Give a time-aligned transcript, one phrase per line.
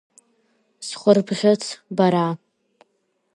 [0.85, 1.63] Схәырбӷьыц,
[1.97, 2.27] бара…